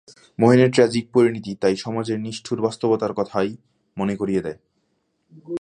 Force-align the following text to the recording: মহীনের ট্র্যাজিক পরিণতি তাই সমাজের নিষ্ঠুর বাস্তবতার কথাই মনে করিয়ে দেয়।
মহীনের 0.39 0.71
ট্র্যাজিক 0.71 1.05
পরিণতি 1.13 1.51
তাই 1.55 1.75
সমাজের 1.75 2.17
নিষ্ঠুর 2.19 2.59
বাস্তবতার 2.61 3.13
কথাই 3.13 3.49
মনে 3.97 4.15
করিয়ে 4.15 4.41
দেয়। 4.41 4.59